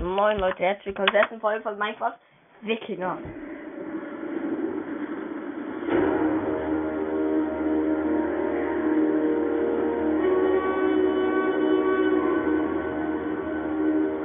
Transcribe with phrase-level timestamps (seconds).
[0.00, 2.14] Moin Leute, herzlich willkommen zur ersten Folge von Minecraft
[2.60, 3.18] Wikinger.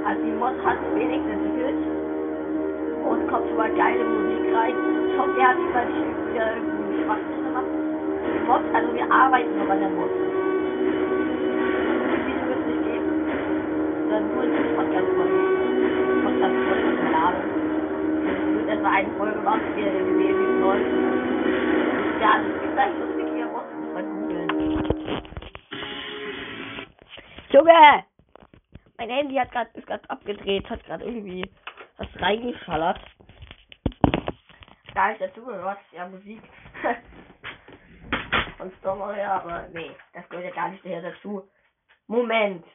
[0.05, 1.76] Also die Mod hat wenigstens entwickelt
[3.10, 4.76] und kommt mal geile Musik rein.
[5.10, 5.34] Ich hoffe,
[5.74, 7.66] mal nicht wieder irgendwie Schwachsinn gemacht.
[8.30, 10.12] Die Mod, also wir arbeiten noch an der Mod.
[12.12, 13.10] Das Video wird nicht geben,
[14.04, 15.43] sondern nur in den Podcast übergehen.
[16.44, 17.41] Podcast-Folge zu laden.
[18.27, 20.91] Es wird etwa eine Folge gemacht, wie ihr gesehen läuft.
[22.20, 24.50] Ja, es gibt gleich lustig hier muss man googeln.
[27.50, 28.03] Junge!
[28.98, 31.50] Mein Handy hat grad, ist gerade abgedreht, hat gerade irgendwie
[31.98, 33.00] was reingeschallert.
[34.94, 36.41] Gar nicht dazu gehört, ja Musik.
[38.58, 41.48] Von Stormer, ja, aber nee, das gehört ja gar nicht mehr dazu.
[42.08, 42.66] Moment.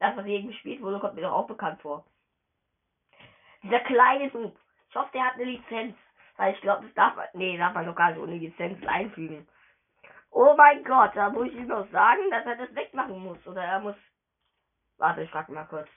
[0.00, 2.04] Das, was eben gespielt wurde, kommt mir doch auch bekannt vor.
[3.62, 4.58] Dieser kleine Noob.
[4.88, 5.96] Ich hoffe, der hat eine Lizenz.
[6.36, 7.26] Weil ich glaube, das darf man.
[7.34, 9.46] Nee, darf man doch gar nicht ohne Lizenz einfügen.
[10.30, 13.46] Oh mein Gott, da muss ich ihm noch sagen, dass er das wegmachen muss.
[13.46, 13.96] Oder er muss.
[14.96, 15.88] Warte, ich frage mal kurz.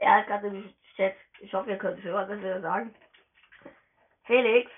[0.00, 1.14] Er hat gerade im Chat.
[1.40, 2.94] Ich hoffe, ihr könnt hören, was wir sagen.
[4.24, 4.70] Felix,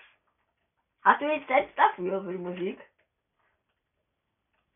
[1.03, 2.81] hast du Lizenz dafür für die Musik?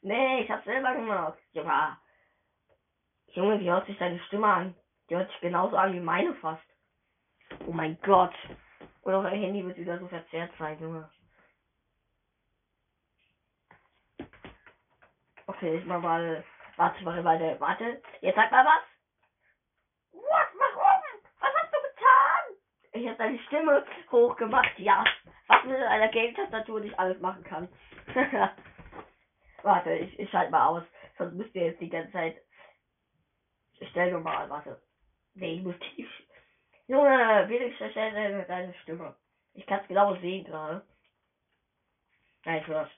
[0.00, 1.38] Nee, ich hab's selber gemacht.
[3.28, 4.75] Junge, wie hört sich deine Stimme an?
[5.12, 6.64] Die hört sich genauso an wie meine fast.
[7.66, 8.32] Oh mein Gott.
[9.02, 11.06] Und auf dein Handy wird wieder so verzerrt sein, Junge.
[15.46, 16.42] Okay, ich mach mal.
[16.78, 18.02] Warte, warte, warte, warte.
[18.22, 18.82] Jetzt sag mal was.
[20.12, 20.48] What?
[20.58, 21.02] Warum?
[21.41, 22.56] Was hast du getan?
[22.92, 25.04] Ich habe deine Stimme hochgemacht, ja.
[25.48, 27.69] Was mit einer Game-Tastatur nicht alles machen kann.
[29.62, 30.84] warte, ich, ich schalte mal aus.
[31.19, 32.41] Sonst müsst ihr jetzt die ganze Zeit.
[33.78, 34.80] Ich stell normal, warte.
[34.80, 34.91] Nee, ich
[35.34, 36.08] tief.
[36.88, 39.14] Junge, wenigstens stell deine, deine Stimme.
[39.55, 40.84] Ich kann es genau sehen gerade.
[42.44, 42.91] Ja, ich hör's.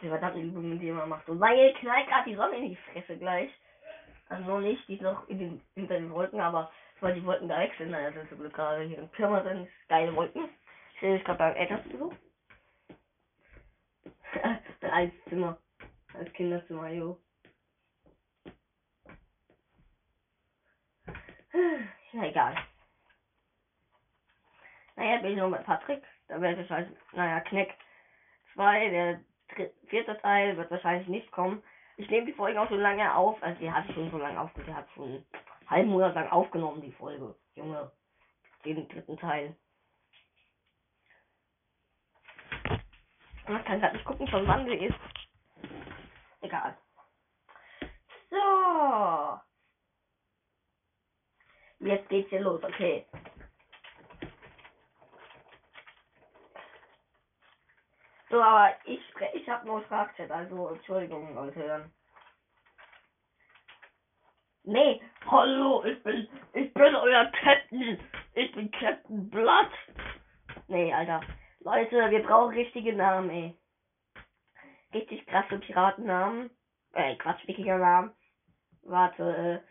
[0.00, 1.28] Die verdammten Übungen, die man macht.
[1.28, 3.50] Und weil knallt gerade die Sonne in die Fresse gleich.
[4.28, 6.70] Also noch nicht, die ist noch in den, hinter den Wolken, aber
[7.00, 10.14] weil die Wolken da sind, naja, sind zum Glück gerade hier in Pirma sind geile
[10.14, 10.48] Wolken.
[10.94, 12.14] Ich sehe mich gerade beim Elternbesuch.
[14.90, 15.58] als Zimmer.
[16.14, 17.18] Als Kinderzimmer, jo.
[22.12, 22.56] Ja, egal.
[24.96, 26.02] Naja, bin ich noch mit Patrick.
[26.28, 27.74] Da werde ich halt, naja, Kneck
[28.54, 29.20] 2, der
[29.86, 31.62] vierte Teil wird wahrscheinlich nicht kommen.
[31.96, 33.42] Ich nehme die Folge auch schon lange auf.
[33.42, 34.70] Also die ich schon so lange aufgenommen.
[34.70, 35.26] Die hat schon einen
[35.68, 37.34] halben Monat lang aufgenommen, die Folge.
[37.54, 37.90] Junge.
[38.64, 39.56] Den dritten Teil.
[43.46, 44.98] Man kann gerade nicht gucken, von wann sie ist.
[46.40, 46.76] Egal.
[48.30, 49.47] So.
[51.80, 53.06] Jetzt geht's hier los, okay.
[58.30, 59.00] So, aber ich,
[59.34, 61.90] ich habe nur Sprachchat, also Entschuldigung, Leute.
[64.64, 67.98] Nee, hallo, ich bin, ich bin euer Captain.
[68.34, 69.70] Ich bin Captain Blood.
[70.66, 71.20] Nee, Alter.
[71.60, 73.58] Leute, wir brauchen richtige Namen, ey.
[74.92, 76.50] Richtig krasse Piratennamen.
[76.92, 78.14] Äh, Quatsch, Wikinger-Namen.
[78.82, 79.64] Warte,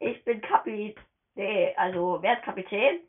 [0.00, 0.94] äh, ich bin Kapitän.
[1.34, 3.00] Nee, also, wer ist Kapitän?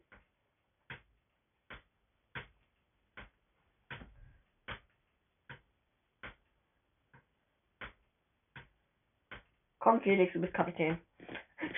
[9.80, 10.98] Komm, Felix, du bist Kapitän.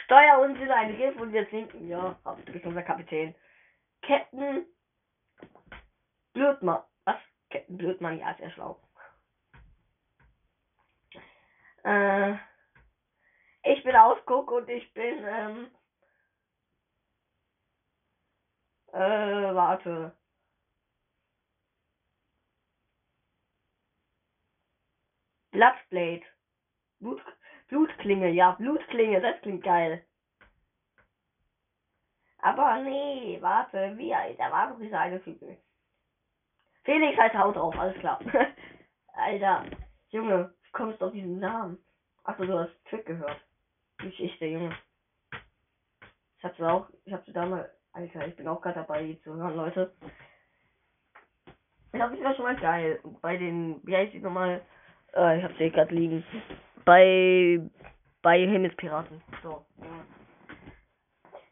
[0.04, 1.88] Steuer uns in ein Riff und wir sinken.
[1.90, 3.34] Ja, du bist unser Kapitän.
[4.04, 4.68] Captain
[6.34, 6.84] Blödmann.
[7.06, 7.18] Was?
[7.50, 8.80] Captain Blödmann, ja, sehr schlau.
[11.84, 12.36] Äh,
[13.64, 15.72] ich bin Ausguck und ich bin, ähm,
[18.96, 20.16] äh, warte.
[25.52, 26.24] Bloodblade.
[27.00, 27.22] Blut,
[27.68, 30.06] Blutklinge, ja, Blutklinge, das klingt geil.
[32.40, 35.58] Aber nee, warte, wie, da war doch dieser eine Vögel.
[36.84, 38.20] Felix heißt Haut drauf, alles klar.
[39.14, 39.66] Alter,
[40.10, 41.84] Junge, wie kommst du auf diesen Namen?
[42.24, 43.42] Achso, du hast Trick gehört.
[43.98, 44.78] Geschichte, Junge.
[46.38, 49.04] Ich hab sie auch, ich hab sie da mal, Alter, ich bin auch gerade dabei,
[49.04, 49.94] die zu hören, Leute.
[51.46, 53.00] Ich glaube, das war schon mal geil.
[53.22, 54.62] Bei den, wie heißt die nochmal?
[55.16, 56.26] Äh, ich hab sie gerade liegen
[56.84, 57.62] bei
[58.22, 59.22] bei Himmelspiraten.
[59.42, 59.66] So.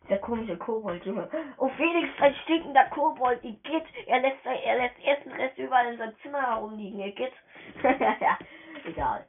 [0.09, 1.29] Der komische Kobold, Junge.
[1.57, 3.41] Oh, Felix, ein stinkender Kobold.
[3.41, 3.85] Igitt.
[4.07, 6.99] Er lässt, er lässt ersten Rest überall in seinem Zimmer herumliegen.
[6.99, 7.31] Igitt.
[7.83, 8.37] ja,
[8.85, 9.25] egal.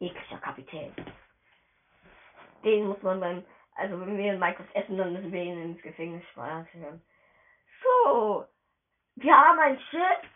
[0.00, 0.92] Ekliger Kapitän.
[2.62, 3.44] Den muss man beim,
[3.78, 7.00] also wenn wir in Minecraft essen, dann müssen wir ihn ins Gefängnis speichern.
[7.82, 8.44] So,
[9.14, 10.30] wir haben ein Schiff.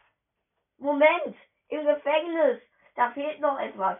[0.78, 1.36] Moment,
[1.68, 2.62] im Gefängnis.
[2.94, 3.98] Da fehlt noch etwas.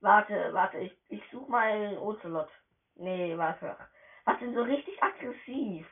[0.00, 2.50] Warte, warte, ich, ich suche mal einen Ocelot.
[2.96, 3.76] Nee, warte.
[4.24, 5.86] Was denn so richtig aggressiv?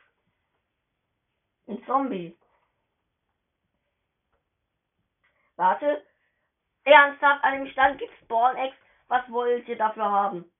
[1.68, 2.36] Ein Zombie.
[5.56, 6.04] Warte.
[6.84, 8.76] Ernsthaft, an dem Stand gibt's Spawn-Eggs.
[9.06, 10.50] Was wollt ihr dafür haben?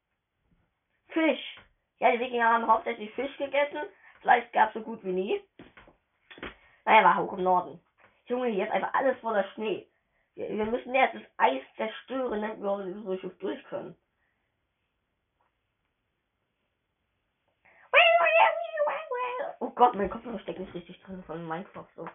[1.11, 1.57] Fisch.
[1.99, 3.81] Ja, die Wikinger haben hauptsächlich Fisch gegessen.
[4.21, 5.43] Fleisch gab's so gut wie nie.
[6.85, 7.81] Naja, war hoch im Norden.
[8.27, 9.87] Junge, hier ist einfach alles voller Schnee.
[10.35, 13.97] Wir, wir müssen erst das Eis zerstören, damit wir so Schiff durch können.
[19.63, 22.09] Oh Gott, mein Kopfhörer steckt nicht richtig drin von Minecraft so.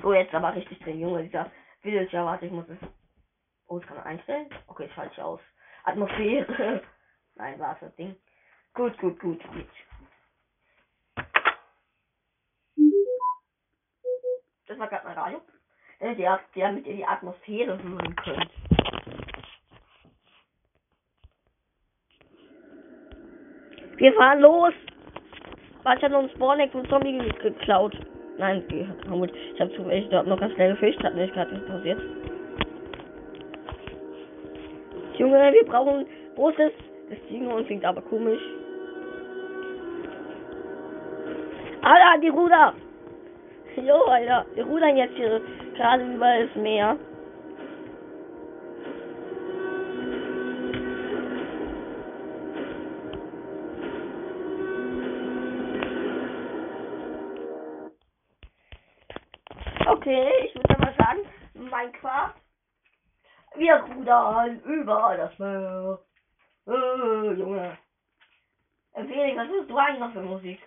[0.00, 1.50] So, jetzt aber richtig drin, Junge, dieser
[1.82, 2.78] Villager, warte, ich muss es.
[3.66, 4.48] Oh, das kann man einstellen?
[4.66, 5.40] Okay, ich schalte ich aus.
[5.84, 6.82] Atmosphäre.
[7.40, 8.16] Nein, warte, Ding.
[8.74, 9.66] Gut, gut, gut, gut.
[14.66, 15.40] Das war gerade mein Radio.
[16.00, 18.50] Äh, der, der mit ihr die Atmosphäre hören könnt.
[23.96, 24.74] Wir fahren los!
[25.82, 27.96] Was hat uns Bornek und Zombie geklaut?
[28.36, 29.32] Nein, die gut.
[29.54, 32.00] Ich habe zufällig dort noch ganz schnell gefischt, hat nicht gerade passiert.
[35.16, 36.89] Junge, wir brauchen großes.
[37.10, 38.40] Das Ding und klingt aber komisch.
[41.82, 42.74] Alter, die Ruder!
[43.76, 45.40] Jo, Alter, wir rudern jetzt hier
[45.74, 46.96] gerade über das Meer.
[59.86, 61.20] Okay, ich würde mal sagen,
[61.54, 62.34] Minecraft.
[63.56, 65.98] Wir rudern über das Meer.
[66.66, 67.78] Äh, Junge.
[68.94, 70.60] Felix, was hörst du eigentlich noch für Musik?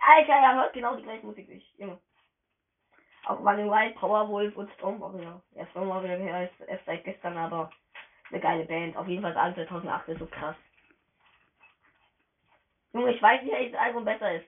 [0.00, 1.74] Alter, er hört genau die gleiche Musik wie ich.
[1.78, 1.98] Junge.
[3.26, 5.42] Auch Running Wild, Powerwolf und Storm Warrior.
[5.52, 7.70] Ja, Storm Warrior ist erst seit gestern, aber
[8.30, 8.96] eine geile Band.
[8.96, 10.56] Auf jeden Fall alles 2008 ist so krass.
[12.92, 14.46] Junge, ich weiß nicht, welches Album besser ist.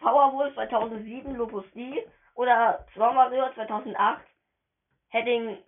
[0.00, 4.24] Powerwolf 2007, Lopus D oder Storm Warrior 2008.
[5.10, 5.58] Heading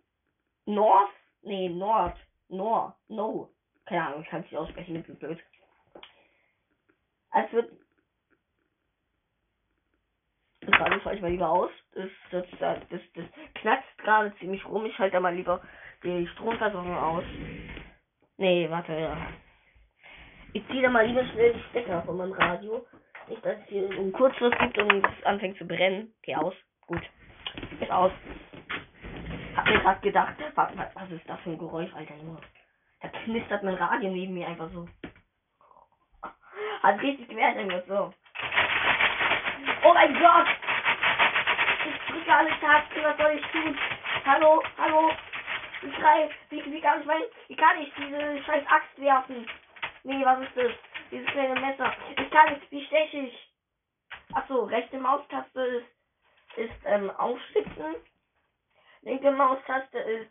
[0.66, 1.10] North?
[1.42, 2.16] Nee, Nord.
[2.48, 2.94] Nord.
[3.08, 3.48] No.
[3.90, 5.40] Keine Ahnung, ich kann es nicht aussprechen, das ist blöd.
[7.34, 7.72] Es wird
[10.60, 11.70] das Radio schalte ich mal lieber aus.
[11.94, 14.86] Das, das, das, das, das knackst gerade ziemlich rum.
[14.86, 15.60] Ich halte mal lieber
[16.04, 17.24] die Stromversorgung aus.
[18.36, 19.16] Nee, warte, ja.
[20.52, 22.86] Ich ziehe da mal lieber schnell die Stecker von meinem Radio.
[23.26, 26.14] Nicht, dass es hier einen Kurzschluss gibt und es anfängt zu brennen.
[26.22, 26.54] Geh aus.
[26.86, 27.02] Gut.
[27.80, 28.12] Ist aus.
[29.56, 32.38] Hab mir gerade gedacht, was, was ist das für ein Geräusch, Alter Junge?
[33.00, 34.86] Da knistert mein Radio neben mir einfach so.
[36.82, 38.12] Hat richtig gewährt, irgendwas so.
[39.84, 40.46] Oh mein Gott!
[41.86, 43.78] Ich drücke alle Tasten, was soll ich tun?
[44.26, 45.10] Hallo, hallo?
[45.82, 49.46] Ich schrei, wie, wie kann ich mein, wie kann ich diese scheiß Axt werfen?
[50.04, 50.72] Nee, was ist das?
[51.10, 51.92] Dieses kleine Messer.
[52.18, 53.52] Ich kann nicht, wie steche ich?
[54.34, 57.96] Achso, rechte Maustaste ist, ist ähm, aufschlitzen.
[59.02, 60.30] Linke Maustaste ist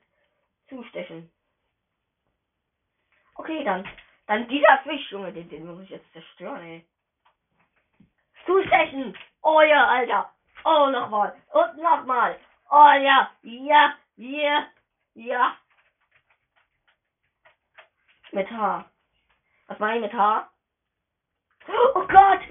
[0.70, 1.32] zustechen.
[3.40, 3.88] Okay, dann.
[4.28, 6.86] Dann dieser Fisch, Junge, den, den muss ich jetzt zerstören, ey.
[8.46, 9.18] Zustechen!
[9.42, 10.30] Oh ja, Alter.
[10.66, 11.34] Oh, nochmal.
[11.54, 12.38] Und nochmal.
[12.70, 13.32] Oh ja.
[13.44, 13.96] Ja.
[14.18, 14.68] Ja.
[15.14, 15.58] Ja.
[18.32, 18.86] Mit H.
[19.68, 20.52] Was meine ich mit H?
[21.96, 22.42] Oh Gott!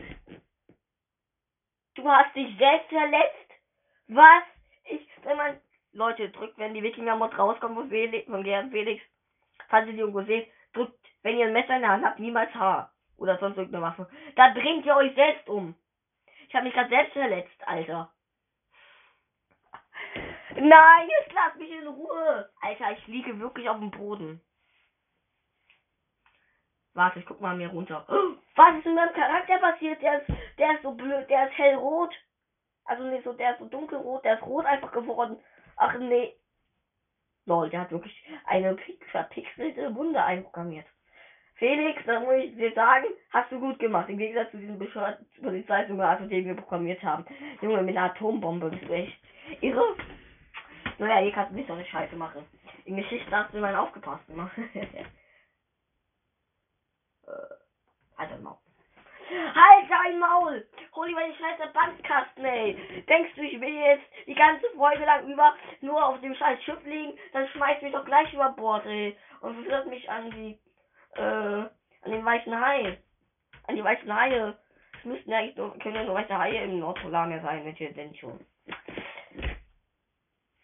[1.96, 3.50] Du hast dich selbst verletzt?
[4.06, 4.44] Was?
[4.84, 5.60] Ich, wenn man,
[5.92, 9.02] Leute, drückt, wenn die Wikinger-Mod rauskommt von, Felix, von Gerhard Felix,
[9.68, 12.54] falls ihr die irgendwo seht, drückt, wenn ihr ein Messer in der Hand habt, niemals
[12.54, 12.90] H.
[13.16, 14.08] Oder sonst irgendeine Waffe.
[14.36, 15.74] Da bringt ihr euch selbst um.
[16.48, 18.12] Ich habe mich gerade selbst verletzt, Alter.
[20.54, 22.50] Nein, jetzt lass mich in Ruhe.
[22.60, 24.40] Alter, ich liege wirklich auf dem Boden.
[26.94, 28.04] Warte, ich guck mal mir runter.
[28.56, 30.00] was ist mit meinem Charakter passiert?
[30.02, 32.14] Der ist, der ist so blöd, der ist hellrot.
[32.84, 35.38] Also nicht so, der ist so dunkelrot, der ist rot einfach geworden.
[35.76, 36.34] Ach nee.
[37.48, 38.14] Lol, der hat wirklich
[38.44, 38.76] eine
[39.10, 40.86] verpixelte Wunde einprogrammiert.
[41.54, 44.08] Felix, da muss ich dir sagen, hast du gut gemacht.
[44.08, 47.24] Im Gegensatz zu diesem bescheuerten Polizeisimulator, den wir programmiert haben.
[47.60, 49.18] Junge, mit einer Atombombe bist du echt
[49.60, 49.96] irre.
[50.98, 52.44] Naja, hier kannst du nicht so eine Scheiße machen.
[52.84, 54.28] In Geschichte hast du immer aufgepasst.
[54.28, 54.48] Ne?
[57.26, 57.30] äh,
[58.16, 58.58] also mal.
[59.30, 60.66] Halt dein Maul!
[60.94, 63.04] Hol lieber die scheiße Bandkasten, ey!
[63.08, 66.82] Denkst du, ich will jetzt die ganze Folge lang über nur auf dem scheiß Schiff
[66.84, 67.18] liegen?
[67.32, 69.16] Dann schmeißt mich doch gleich über Bord, ey!
[69.40, 70.58] Und verführt mich an die,
[71.16, 72.98] äh, an den weißen Hai.
[73.66, 74.56] An die weißen Haie.
[74.98, 77.92] Es müssten ja eigentlich nur, können ja nur weiße Haie im Nordpolarmeer sein, wenn ihr
[77.92, 78.40] denn schon.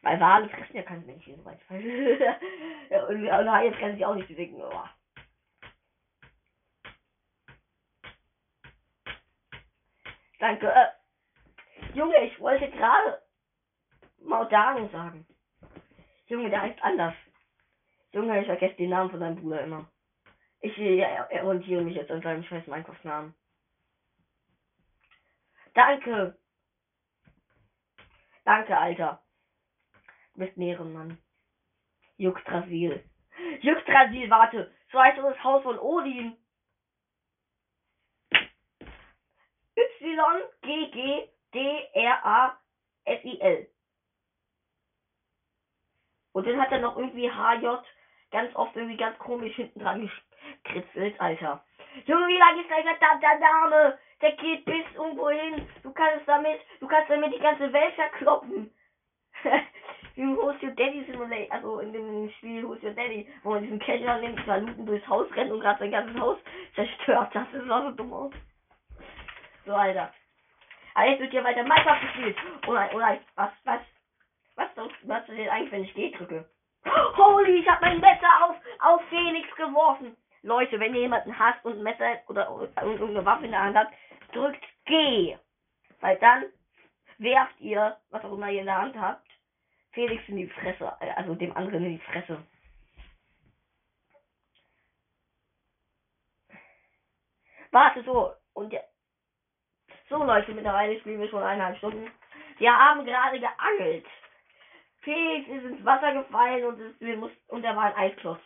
[0.02, 1.84] Weil Wale fressen ja keine Menschen, soweit ich weiß.
[2.90, 4.84] ja, und, und Haie fressen sich auch nicht, deswegen, oh.
[10.44, 10.70] Danke.
[10.70, 10.88] Äh,
[11.94, 13.22] Junge, ich wollte gerade
[14.18, 15.26] Maudano sagen.
[16.26, 17.14] Junge, der heißt anders.
[18.12, 19.88] Junge, ich vergesse den Namen von deinem Bruder immer.
[20.60, 23.34] Ich ja, orientiere mich jetzt an seinem scheiß Minecraft-Namen.
[25.72, 26.38] Danke.
[28.44, 29.22] Danke, Alter.
[30.34, 31.16] Du bist ein Ehrenmann.
[32.18, 33.02] Juxtrasil.
[33.62, 34.70] Juxtrasil, warte.
[34.92, 36.36] So heißt das Haus von Odin.
[39.76, 41.28] Y-G-G-D-R-A-S-I-L.
[46.32, 47.66] Und dann hat er noch irgendwie HJ
[48.30, 50.10] ganz oft irgendwie ganz komisch hinten dran
[50.64, 51.64] gekritzelt, Alter.
[52.06, 53.98] Junge, wie lange ist dein verdammter Name?
[54.20, 55.68] Der geht bis irgendwo hin.
[55.82, 58.74] Du kannst damit, du kannst damit die ganze Welt verkloppen.
[60.16, 63.80] Wie Who's Your Daddy Simulator, also in dem Spiel Who's Your Daddy, wo man diesen
[63.80, 66.38] Keller nimmt, Looten durchs Haus rennt und gerade sein ganzes Haus
[66.74, 67.34] zerstört.
[67.34, 68.32] Das ist so dumm aus.
[69.64, 70.12] So, Alter.
[70.94, 72.36] Aber jetzt wird hier weiter Minecraft gespielt.
[72.66, 73.80] Oder, oder, was, was,
[74.54, 74.68] was,
[75.02, 76.48] was, denn eigentlich, wenn ich G drücke?
[77.16, 80.16] Holy, ich hab mein Messer auf, auf Felix geworfen.
[80.42, 83.94] Leute, wenn ihr jemanden hasst und ein Messer oder, irgendeine Waffe in der Hand habt,
[84.32, 85.36] drückt G.
[86.00, 86.44] Weil dann
[87.18, 89.26] werft ihr, was auch immer ihr in der Hand habt,
[89.92, 92.44] Felix in die Fresse, äh, also dem anderen in die Fresse.
[97.70, 98.80] Warte, so, und ja,
[100.08, 102.10] so Leute, mittlerweile spielen wir schon eineinhalb Stunden.
[102.58, 104.06] Wir haben gerade geangelt.
[105.02, 108.40] Felix ist ins Wasser gefallen und, es, wir mussten, und er war ein Eisklotz.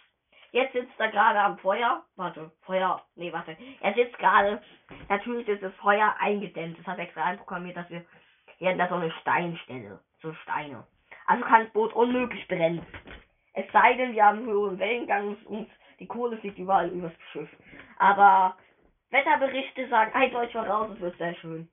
[0.50, 2.02] Jetzt sitzt er gerade am Feuer.
[2.16, 3.02] Warte, Feuer.
[3.16, 3.56] Nee, warte.
[3.80, 4.62] Er sitzt gerade.
[5.08, 6.78] Natürlich ist das Feuer eingedämmt.
[6.78, 8.04] Das hat extra einprogrammiert, dass wir
[8.56, 10.00] hier da so eine Steinstelle.
[10.22, 10.86] So Steine.
[11.26, 12.84] Also kann das Boot unmöglich brennen.
[13.52, 15.68] Es sei denn, wir haben höheren Wellengang und
[16.00, 17.48] die Kohle fliegt überall übers Schiff.
[17.98, 18.56] Aber
[19.10, 21.68] Wetterberichte sagen eindeutig voraus, es wird sehr schön.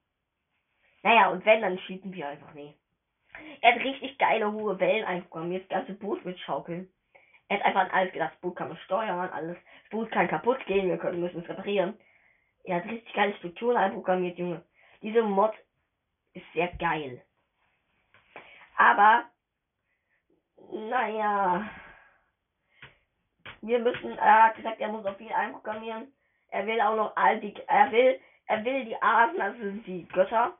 [1.03, 2.73] Naja, und wenn, dann schieben wir einfach nie.
[3.61, 6.89] Er hat richtig geile hohe Wellen einprogrammiert, das ganze Boot wird schaukeln.
[7.47, 9.57] Er hat einfach an alles gedacht, das Boot kann man steuern, alles.
[9.83, 11.99] Das Boot kann kaputt gehen, wir können, müssen es reparieren.
[12.63, 14.63] Er hat richtig geile Strukturen einprogrammiert, Junge.
[15.01, 15.53] Diese Mod
[16.33, 17.21] ist sehr geil.
[18.77, 19.25] Aber,
[20.71, 21.69] naja.
[23.61, 26.14] Wir müssen, er hat gesagt, er muss auch viel einprogrammieren.
[26.49, 30.57] Er will auch noch all die, er will, er will die Asen, also die Götter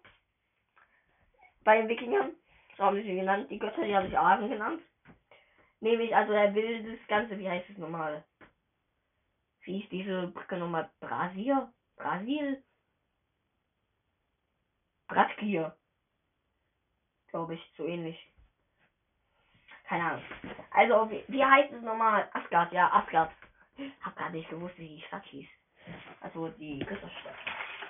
[1.63, 2.35] bei den Wikingern.
[2.77, 3.49] So haben sie sie genannt.
[3.49, 4.81] Die Götter, die haben sich Asen genannt.
[5.79, 8.23] Nämlich, also er will das Ganze, wie heißt es nochmal?
[9.65, 10.89] Wie ist diese Brücke nochmal?
[10.99, 11.67] Brasil?
[11.95, 12.63] Brasil?
[15.07, 15.75] Bratgier.
[17.27, 18.17] Glaube ich, so ähnlich.
[19.87, 20.23] Keine Ahnung.
[20.71, 22.29] Also, wie, wie heißt es nochmal?
[22.33, 23.31] Asgard, ja, Asgard.
[24.01, 25.47] Hab gar nicht gewusst, wie die Stadt hieß.
[26.21, 27.35] Also die Götterstadt.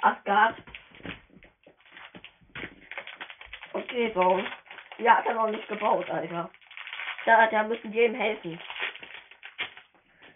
[0.01, 0.55] Asgard.
[3.73, 4.41] Okay, so.
[4.97, 6.49] Ja, hat er noch nicht gebaut, Alter.
[7.25, 8.59] Da, da müssen wir ihm helfen.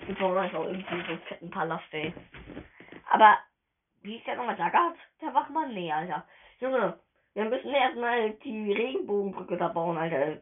[0.06, 2.14] Wir bauen einfach irgendwie so einen fetten Palast, ey.
[3.10, 3.38] Aber,
[4.02, 4.98] wie ist der nochmal Daggard?
[5.22, 5.74] Der Wachmann?
[5.74, 6.26] Nee, Alter.
[6.60, 7.00] Junge,
[7.34, 10.42] wir müssen erstmal die Regenbogenbrücke da bauen, Alter.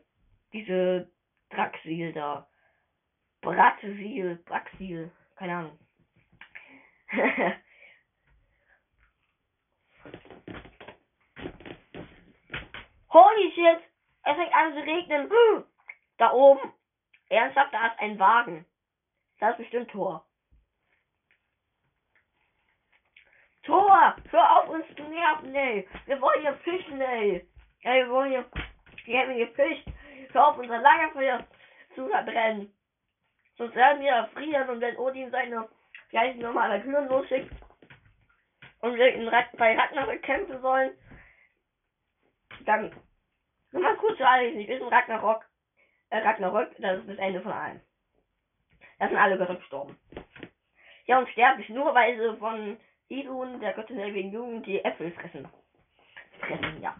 [0.53, 1.11] Diese
[1.49, 2.47] Draxil da.
[3.41, 5.79] Bratzil, Braxil, keine Ahnung.
[13.09, 13.79] Holy shit!
[14.23, 15.31] Es fängt an zu regnen.
[16.17, 16.73] Da oben.
[17.29, 18.65] Ernsthaft, da ist ein Wagen.
[19.39, 20.25] Das ist bestimmt Tor.
[23.63, 24.15] Tor!
[24.29, 25.87] Hör auf uns zu nerven, ey!
[26.05, 27.47] Wir wollen hier fischen, ey!
[27.83, 28.45] Ey, wir wollen hier.
[29.05, 29.87] Wir haben hier gefischt.
[30.31, 31.45] Hör auf, unser Lagerfeuer
[31.95, 32.73] zu verbrennen.
[33.57, 35.67] Sonst werden wir frieren und wenn Odin seine
[36.09, 37.51] wie heißt normale Kühen losschickt
[38.79, 40.97] und wir in Rat bei Ragnarök kämpfen sollen,
[42.65, 42.93] dann
[43.71, 45.45] nur mal kurz für alle, nicht wissen, Ragnarok,
[46.09, 47.81] äh, Ragnarök, das ist das Ende von allen.
[48.99, 49.97] Da sind alle Götter gestorben.
[51.05, 52.77] Ja, und sterblich, nur weil sie von
[53.09, 55.47] Idun, der Göttin der ewigen Jugend, die Äpfel fressen.
[56.39, 56.95] Fressen, ja.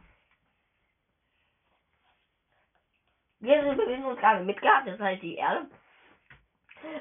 [3.39, 5.69] Wir befinden uns gerade in Midgard, das heißt die Erde.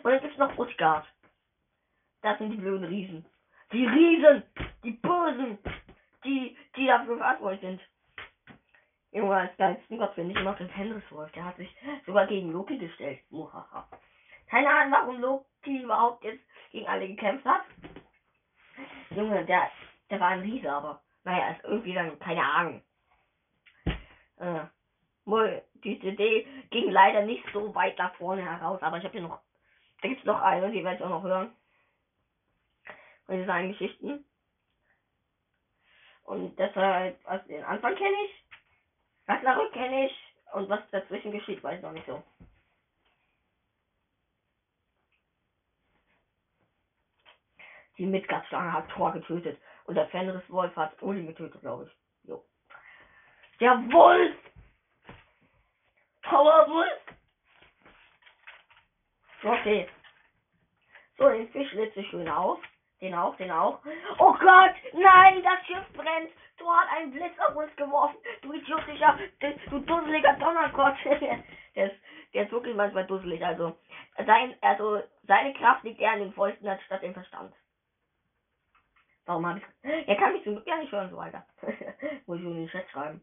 [0.03, 1.07] Und dann gibt es noch Utgard.
[2.27, 3.25] Das sind die blöden Riesen.
[3.71, 4.43] Die Riesen!
[4.83, 5.59] Die Bösen.
[6.25, 7.81] Die, die dafür verantwortlich sind.
[9.13, 11.31] Junge, als geilsten Gott finde ich immer den Fenriswolf.
[11.31, 11.73] Der hat sich
[12.05, 13.21] sogar gegen Loki gestellt.
[13.31, 13.89] Muhaha.
[14.49, 16.43] Keine Ahnung, warum Loki überhaupt jetzt
[16.73, 17.63] gegen alle gekämpft hat.
[19.11, 19.71] Junge, der,
[20.11, 22.83] der war ein Riese, aber naja, ist irgendwie dann, keine Ahnung.
[24.39, 24.65] Äh,
[25.27, 29.29] wohl, die CD ging leider nicht so weit nach vorne heraus, aber ich habe hier
[29.29, 29.39] noch,
[30.03, 31.53] da gibt es noch eine, die werde ich auch noch hören.
[33.29, 34.25] Diese seinen Geschichten.
[36.25, 38.45] Und deshalb, also den Anfang kenne ich,
[39.29, 42.23] Ragnarök kenne ich, und was dazwischen geschieht, weiß ich noch nicht so.
[47.99, 49.61] Die Midgard-Schlange hat Thor getötet.
[49.85, 52.29] Und der Fenris-Wolf hat Odin getötet, glaube ich.
[52.29, 52.45] Jo.
[53.61, 54.37] Der Wolf!
[56.23, 57.01] Powerwolf!
[59.43, 59.89] Okay.
[61.17, 62.61] So, den Fisch lädt sich schön auf.
[63.01, 63.81] Den auch, den auch.
[64.19, 64.75] Oh Gott!
[64.95, 66.31] Nein, das Schiff brennt!
[66.57, 68.17] Du hast einen Blitz auf uns geworfen!
[68.41, 69.19] Du idiotischer,
[69.71, 70.97] du dusseliger Donnergott!
[71.05, 72.01] der, ist,
[72.33, 73.45] der ist wirklich manchmal dusselig.
[73.45, 73.77] Also,
[74.25, 77.55] sein, also, seine Kraft liegt eher an den Fäusten anstatt im Verstand.
[79.27, 80.09] Warum habe ich.
[80.09, 81.45] Er kann mich zum Glück ja nicht hören, so weiter.
[82.27, 83.23] Muss ich in den Chat schreiben.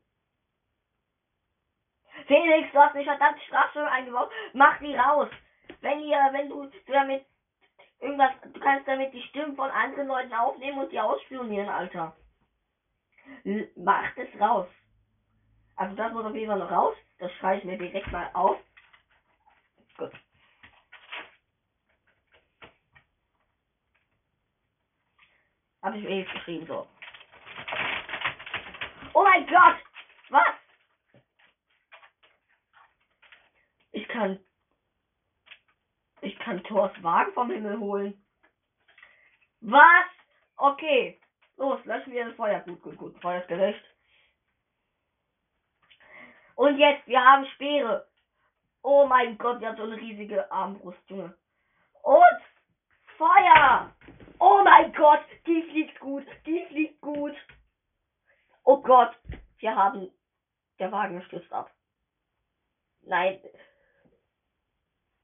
[2.28, 4.30] Felix, du hast eine verdammte Strafstunde eingebaut.
[4.54, 5.30] Mach die raus.
[5.82, 7.26] Wenn ihr, wenn du, du damit
[8.04, 12.16] irgendwas, du kannst damit die Stimmen von anderen Leuten aufnehmen und die ausspionieren, Alter.
[13.46, 14.68] L mach das raus.
[15.76, 16.96] Also das muss auf jeden Fall noch raus.
[17.20, 18.58] Das schreibe ich mir direkt mal auf.
[19.98, 20.12] Gut.
[25.82, 26.88] Habe ich mir jetzt geschrieben, so.
[29.14, 29.76] Oh mein Gott!
[30.30, 30.56] Was?
[33.92, 34.40] Ich kann.
[36.24, 38.26] Ich kann Thors Wagen vom Himmel holen.
[39.60, 40.06] Was?
[40.56, 41.20] Okay.
[41.58, 42.62] Los, löschen wir das Feuer.
[42.62, 43.22] Gut, gut, gut.
[43.22, 43.84] Feuer ist gelöscht.
[46.56, 48.08] Und jetzt, wir haben Speere.
[48.84, 51.36] Oh mein Gott, wir haben so eine riesige Armbrust, Junge.
[52.04, 52.42] Und
[53.18, 53.94] Feuer!
[54.40, 57.36] Oh mein Gott, die fliegt gut, die fliegt gut.
[58.64, 59.14] Oh Gott,
[59.58, 60.10] wir haben,
[60.80, 61.70] der Wagen stürzt ab.
[63.02, 63.40] Nein.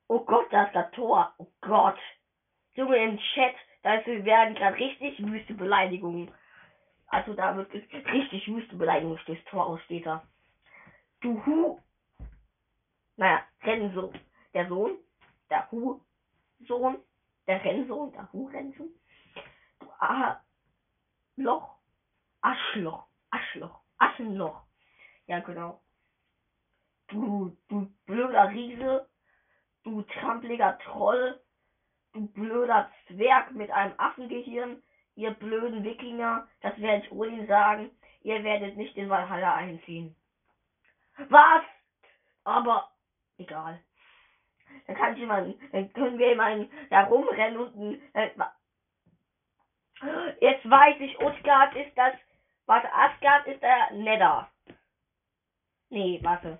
[0.09, 1.33] Oh Gott, da ist das Tor.
[1.37, 1.99] Oh Gott.
[2.73, 6.31] Junge, im Chat, da werden gerade richtig wüste Beleidigungen.
[7.07, 10.23] Also da wird richtig wüste Beleidigungen durchs Tor aus, da.
[11.21, 11.79] Du Hu.
[13.17, 14.11] Naja, Renso.
[14.53, 14.97] Der Sohn.
[15.49, 16.97] Der Hu-Sohn.
[17.45, 18.11] Der Rennsohn.
[18.11, 18.89] Der Hu-Rennsohn.
[19.99, 20.39] Ah,
[21.35, 21.75] Loch.
[22.41, 23.05] Aschloch.
[23.29, 23.81] Aschloch.
[23.97, 24.61] Aschenloch.
[25.27, 25.81] Ja, genau.
[27.09, 29.08] Du, du blöder Riese.
[29.83, 31.39] Du trampeliger Troll.
[32.13, 34.81] Du blöder Zwerg mit einem Affengehirn.
[35.15, 36.47] Ihr blöden Wikinger.
[36.61, 37.91] Das werde ich Odin sagen.
[38.21, 40.15] Ihr werdet nicht in Valhalla einziehen.
[41.29, 41.63] Was?
[42.43, 42.89] Aber
[43.37, 43.79] egal.
[44.87, 48.29] Dann kann ich mal, dann können wir mal da rumrennen und äh,
[50.39, 52.13] Jetzt weiß ich, Utgard ist das.
[52.65, 54.49] Warte, Asgard ist der Nether.
[55.89, 56.59] Nee, warte.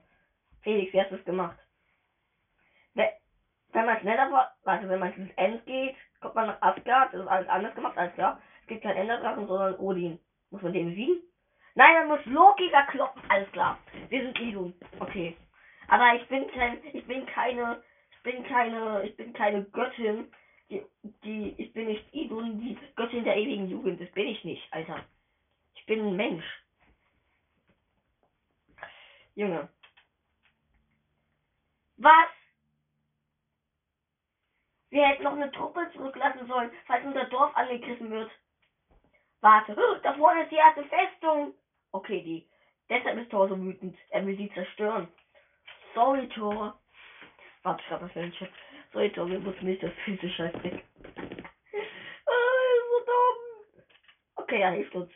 [0.62, 1.58] Felix, wie hast du es gemacht?
[3.72, 7.22] Wenn man ins Nether, warte, wenn man ins End geht, kommt man nach Asgard, das
[7.22, 8.42] ist alles anders gemacht, alles klar.
[8.62, 10.20] Es gibt keinen Enderdrachen, sondern Odin.
[10.50, 11.22] Muss man den besiegen?
[11.76, 13.78] Nein, man muss Loki verkloppen, alles klar.
[14.10, 15.38] Wir sind Idun, okay.
[15.88, 20.32] Aber ich bin kein, ich bin keine, ich bin keine, ich bin keine Göttin,
[20.70, 20.84] die,
[21.24, 24.02] die, ich bin nicht Idun, die Göttin der ewigen Jugend.
[24.02, 25.06] Das bin ich nicht, Alter.
[25.76, 26.46] Ich bin ein Mensch.
[29.36, 29.70] Junge.
[31.98, 32.39] Was?
[34.90, 38.32] Wir hätten noch eine Truppe zurücklassen sollen, falls unser Dorf angegriffen wird.
[39.42, 41.54] Warte, da vorne ist die erste Festung.
[41.92, 42.48] Okay, die.
[42.90, 43.96] Deshalb ist Thor so wütend.
[44.10, 45.08] Er will sie zerstören.
[45.94, 46.80] Sorry, Thor.
[47.64, 48.50] Warte, ich glaube, das Chat.
[48.92, 50.84] So, jetzt wir müssen nicht das fiese Scheiß weg.
[52.26, 53.84] Ah, so dumm.
[54.36, 55.12] Okay, er hilft uns.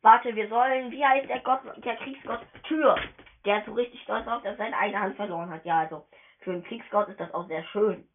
[0.00, 2.40] Warte, wir sollen, wie heißt der Gott, der Kriegsgott?
[2.64, 2.96] Tür.
[3.44, 5.64] Der ist so richtig stolz auf, dass er seine eigene Hand verloren hat.
[5.64, 6.06] Ja, also,
[6.40, 8.08] für einen Kriegsgott ist das auch sehr schön.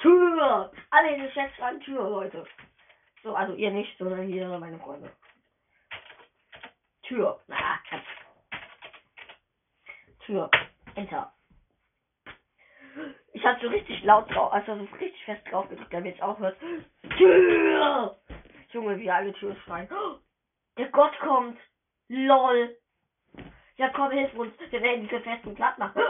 [0.00, 0.72] Tür!
[0.90, 2.46] Alle in den Chat schreiben Tür, Leute.
[3.22, 5.12] So, also ihr nicht, sondern hier meine Freunde.
[7.02, 7.40] Tür.
[7.48, 7.80] Na,
[10.24, 10.50] Tür.
[10.94, 11.32] Enter.
[13.32, 16.56] Ich hatte so richtig laut drauf, also so richtig fest drauf gedrückt, damit es aufhört.
[17.16, 18.16] Tür!
[18.72, 19.88] Junge, wie alle Türen schreien.
[20.78, 21.58] Der Gott kommt!
[22.08, 22.76] LOL!
[23.76, 24.54] Ja komm, hilf uns!
[24.70, 26.02] Wir werden diese festen platt machen.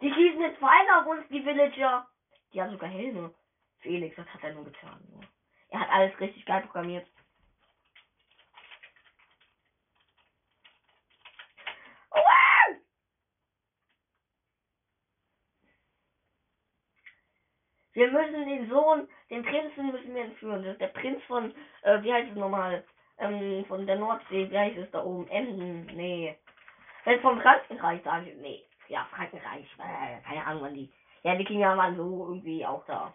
[0.00, 2.06] Die schießen jetzt Pfeile auf uns, die Villager!
[2.52, 3.32] Die haben sogar Helme.
[3.80, 5.00] Felix, was hat er nur getan?
[5.70, 7.06] Er hat alles richtig geil programmiert.
[17.98, 20.62] Wir müssen den Sohn, den Prinzen müssen wir entführen.
[20.62, 22.84] Das ist der Prinz von, äh, wie heißt es nochmal?
[23.18, 25.26] Ähm, von der Nordsee, wie heißt es da oben?
[25.28, 26.38] Emden, nee.
[27.04, 28.64] Wenn vom Frankenreich, sage ich, nee.
[28.86, 30.92] Ja, Frankenreich, äh, keine Ahnung, wann die.
[31.22, 33.14] Ja, die Kinder waren so irgendwie auch da.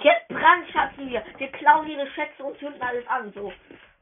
[0.00, 1.24] Jetzt brandschatzen wir.
[1.38, 3.32] Wir klauen ihre Schätze und zünden alles an.
[3.32, 3.52] So.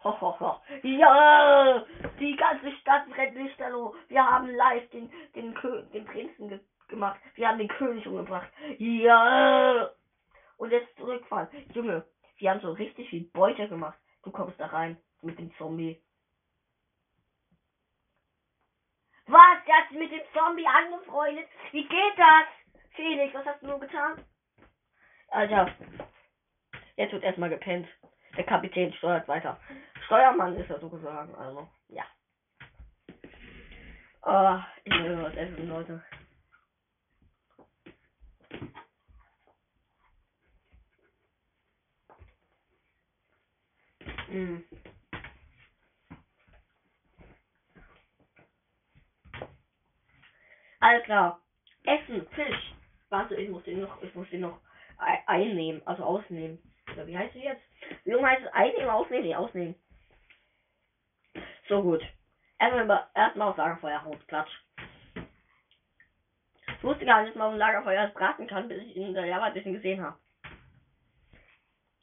[0.04, 0.60] Ho, ho, ho.
[0.82, 1.84] Ja,
[2.18, 3.94] die ganze Stadt brennt lichterloh.
[4.08, 5.54] Wir haben live den, den,
[5.92, 7.20] den Prinzen ge gemacht.
[7.34, 8.50] Wir haben den König umgebracht.
[8.78, 9.90] Ja.
[10.56, 11.48] Und jetzt zurückfahren.
[11.72, 12.04] Junge,
[12.38, 13.98] wir haben so richtig viel Beute gemacht.
[14.24, 16.02] Du kommst da rein mit dem Zombie.
[19.26, 19.59] Was?
[19.70, 21.46] Der hat sich mit dem Zombie angefreundet?
[21.70, 22.82] Wie geht das?
[22.96, 24.20] Felix, was hast du nur getan?
[25.28, 25.72] Alter.
[26.96, 27.86] Jetzt wird erstmal gepennt.
[28.36, 29.60] Der Kapitän steuert weiter.
[30.06, 32.04] Steuermann ist er sozusagen, also, ja.
[34.22, 36.02] Oh, ich will was essen, Leute.
[44.30, 44.64] Mm.
[50.80, 51.40] Alles klar.
[51.84, 52.74] Essen, Fisch.
[53.10, 54.58] Warte, ich muss den noch, ich muss den noch
[55.26, 56.58] einnehmen, also ausnehmen.
[56.92, 57.62] Oder wie heißt es jetzt?
[58.04, 58.52] Wie heißt es?
[58.52, 59.26] Einnehmen, ausnehmen?
[59.26, 59.74] Nee, ausnehmen.
[61.68, 62.02] So gut.
[62.58, 64.26] Erstmal, erstmal auf Lagerfeuer hauen.
[64.26, 64.50] Klatsch.
[66.76, 69.26] Ich wusste gar nicht, dass man auf dem Lagerfeuer braten kann, bis ich in der
[69.26, 70.18] Java ein bisschen gesehen habe.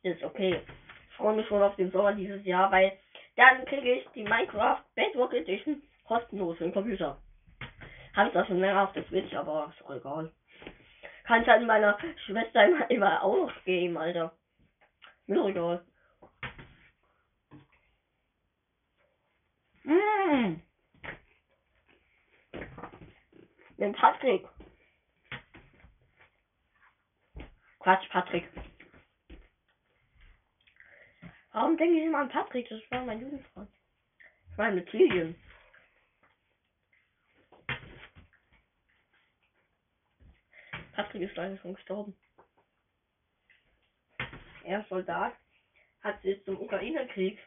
[0.03, 0.61] Ist okay.
[1.09, 2.97] Ich freue mich schon auf den Sommer dieses Jahr, weil
[3.35, 7.19] dann kriege ich die Minecraft Bedrock Edition kostenlos für den Computer.
[8.17, 10.33] Habe ich das schon länger auf der Switch, aber ist auch egal.
[11.25, 14.35] Kann ich halt meiner Schwester immer, immer auch noch geben, Alter.
[15.27, 15.85] Mir egal.
[19.83, 20.61] Mmh.
[23.77, 24.47] Den Patrick.
[27.79, 28.49] Quatsch, Patrick.
[31.51, 32.67] Warum denke ich immer an Patrick?
[32.67, 33.69] Das war mein Jugendfreund.
[34.49, 35.35] Ich meine mit Lilian.
[40.97, 42.17] Patrick ist leider schon gestorben.
[44.63, 45.33] Er ist Soldat,
[46.01, 47.37] hat sich zum Ukraine-Krieg.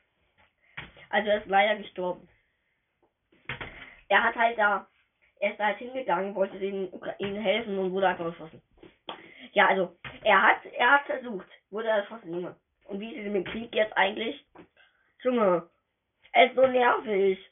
[1.08, 2.28] Also er ist leider gestorben.
[4.08, 4.86] Er hat halt da,
[5.40, 8.62] er ist halt hingegangen, wollte den Ukraine helfen und wurde einfach erschossen.
[9.52, 12.56] Ja, also er hat, er hat versucht, wurde erschossen, Junge.
[12.84, 14.46] Und wie ist es im Krieg jetzt eigentlich?
[15.24, 15.68] Junge,
[16.30, 17.50] er ist so nervig.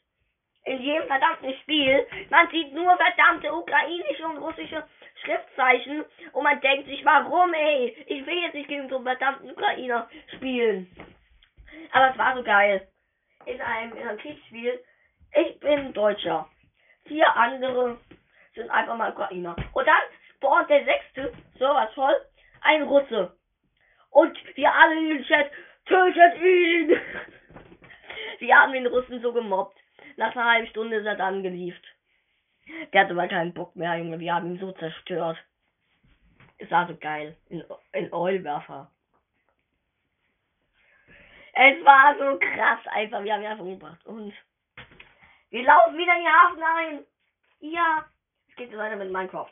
[0.63, 4.87] In jedem verdammten Spiel, man sieht nur verdammte ukrainische und russische
[5.23, 7.95] Schriftzeichen und man denkt sich, warum, ey?
[8.07, 10.87] Ich will jetzt nicht gegen so einen verdammten Ukrainer spielen.
[11.91, 12.87] Aber es war so geil.
[13.45, 14.83] In einem, in einem Kriegsspiel,
[15.33, 16.47] ich bin Deutscher.
[17.05, 17.97] Vier andere
[18.55, 19.55] sind einfach mal Ukrainer.
[19.73, 20.01] Und dann
[20.35, 22.15] spawnt der sechste, so was voll,
[22.61, 23.35] ein Russe.
[24.11, 25.51] Und wir alle in den Chat,
[25.85, 26.99] tötet ihn!
[28.39, 29.77] Wir haben den Russen so gemobbt.
[30.15, 31.83] Nach einer halben Stunde ist er dann gelieft.
[32.93, 34.19] Der hatte mal keinen Bock mehr, Junge.
[34.19, 35.37] Wir haben ihn so zerstört.
[36.57, 37.37] Es war so geil.
[37.49, 38.91] In, in Eulwerfer.
[41.53, 43.23] Es war so krass einfach.
[43.23, 44.05] Wir haben ihn einfach umgebracht.
[44.05, 44.33] Und
[45.49, 47.05] wir laufen wieder in den Hafen ein.
[47.59, 48.05] Ja.
[48.49, 49.51] Es geht weiter mit Minecraft.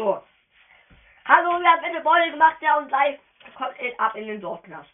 [0.00, 0.24] So.
[1.26, 3.20] Hallo, wir haben eine Beule gemacht, der uns live
[3.54, 4.88] kommt ab in den Dorfknast.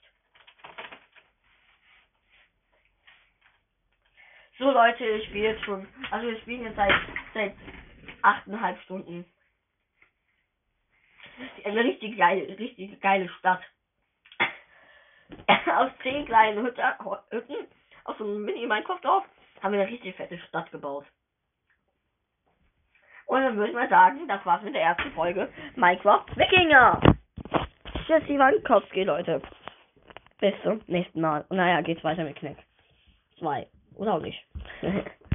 [4.59, 5.87] So Leute, ich spiele jetzt schon.
[6.11, 6.93] Also wir spielen jetzt seit
[7.35, 7.55] seit
[8.23, 9.25] achteinhalb Stunden.
[11.63, 13.63] Eine richtig geile, richtig geile Stadt.
[15.77, 17.69] aus zehn kleinen Hütten,
[18.03, 19.25] aus so einem Mini-Minecraft-Dorf,
[19.63, 21.07] haben wir eine richtig fette Stadt gebaut.
[23.27, 27.01] Und dann würde ich mal sagen, das war's mit der ersten Folge Minecraft Wikinger.
[28.07, 29.43] Tschüss, Ivan Kopski, Leute.
[30.41, 31.45] Bis zum nächsten Mal.
[31.49, 32.57] Und naja, geht's weiter mit Knick.
[33.39, 33.67] Zwei.
[33.97, 34.45] Oder auch nicht.